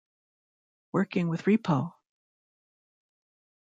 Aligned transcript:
Working 0.93 1.27
with 1.29 1.43
Repo! 1.45 1.93